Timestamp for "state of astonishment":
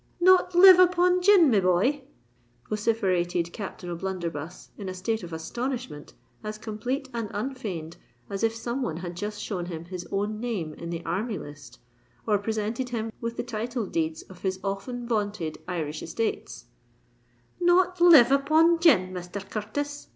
4.95-6.13